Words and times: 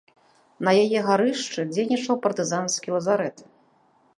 На 0.67 0.71
яе 0.85 0.99
гарышчы 1.09 1.65
дзейнічаў 1.73 2.15
партызанскі 2.25 2.89
лазарэт. 2.95 3.37